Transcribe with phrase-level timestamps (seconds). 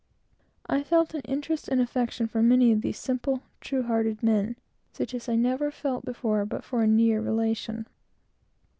[0.65, 4.55] I felt an interest and affection for many of these simple, true hearted men,
[4.91, 7.85] such as I never felt before but for a near relation.